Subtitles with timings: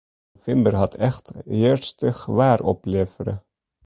[0.35, 3.41] Novimber hat echt hjerstich waar oplevere.